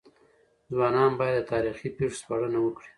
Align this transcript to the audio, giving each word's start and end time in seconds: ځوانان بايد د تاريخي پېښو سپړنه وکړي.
ځوانان 0.73 1.11
بايد 1.19 1.35
د 1.45 1.49
تاريخي 1.51 1.89
پېښو 1.97 2.17
سپړنه 2.21 2.59
وکړي. 2.61 2.89